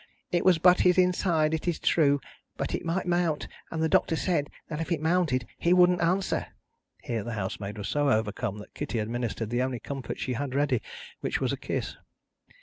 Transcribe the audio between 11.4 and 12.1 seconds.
a kiss.